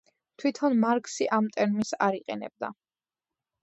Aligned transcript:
თვითონ 0.43 0.77
მარქსი 0.85 1.29
ამ 1.39 1.51
ტერმინს 1.59 1.95
არ 2.09 2.21
იყენებდა. 2.23 2.77